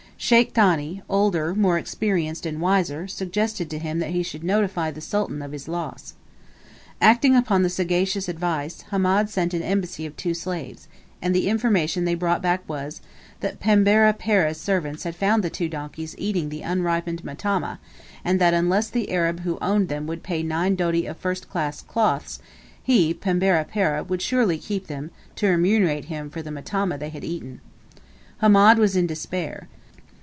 [0.23, 5.01] Sheikh Thani, older, more experienced, and wiser, suggested to him that he should notify the
[5.01, 6.13] Sultan of his loss.
[7.01, 10.87] Acting upon the sagacious advice, Hamed sent an embassy of two slaves,
[11.23, 13.01] and the information they brought back was,
[13.39, 17.79] that Pembera Pereh's servants had found the two donkeys eating the unripened matama,
[18.23, 21.81] and that unless the Arab who owned them would pay nine doti of first class
[21.81, 22.37] cloths,
[22.83, 27.23] he, Pembera Pereh, would surely keep them to remunerate him for the matama they had
[27.23, 27.59] eaten.
[28.39, 29.67] Hamed was in despair.